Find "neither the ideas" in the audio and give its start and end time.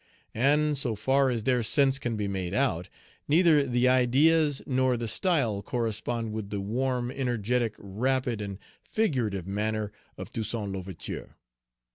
3.27-4.63